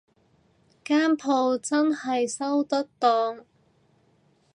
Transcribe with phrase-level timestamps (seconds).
[0.83, 3.43] 間舖真係收得檔